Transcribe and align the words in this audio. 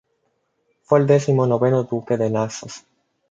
Fue 0.81 0.97
el 0.99 1.05
decimonoveno 1.05 1.83
duque 1.83 2.17
de 2.17 2.31
Naxos. 2.31 2.87